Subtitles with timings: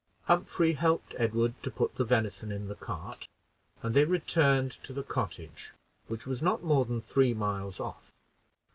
[0.23, 3.27] Humphrey helped Edward to put the venison in the cart,
[3.83, 5.73] and they returned to the cottage,
[6.07, 8.11] which was not more than three miles off.